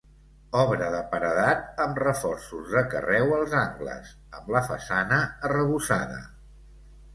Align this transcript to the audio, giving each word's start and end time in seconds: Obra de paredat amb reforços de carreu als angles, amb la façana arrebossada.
Obra 0.59 0.85
de 0.93 1.01
paredat 1.11 1.83
amb 1.85 1.99
reforços 2.03 2.73
de 2.77 2.83
carreu 2.95 3.35
als 3.41 3.55
angles, 3.61 4.17
amb 4.41 4.51
la 4.57 4.65
façana 4.73 5.23
arrebossada. 5.51 6.21